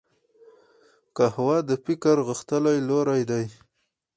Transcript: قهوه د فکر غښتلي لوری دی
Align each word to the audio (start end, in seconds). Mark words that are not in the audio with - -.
قهوه 1.17 1.57
د 1.69 1.71
فکر 1.85 2.15
غښتلي 2.27 2.77
لوری 2.89 3.21
دی 3.29 3.45